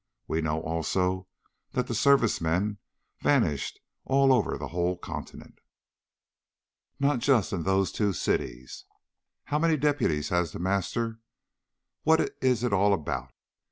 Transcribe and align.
We 0.27 0.41
know, 0.41 0.61
also, 0.63 1.27
that 1.73 1.85
the 1.85 1.93
Service 1.93 2.41
men 2.41 2.79
vanished 3.19 3.79
all 4.03 4.33
over 4.33 4.57
the 4.57 4.69
whole 4.69 4.97
continent, 4.97 5.59
not 6.99 7.13
in 7.13 7.19
just 7.19 7.51
those 7.51 7.91
two 7.91 8.11
cities. 8.11 8.85
How 9.43 9.59
many 9.59 9.77
deputies 9.77 10.29
has 10.29 10.53
The 10.53 10.59
Master? 10.59 11.19
What's 12.01 12.31
it 12.41 12.73
all 12.73 12.95
about? 12.95 13.31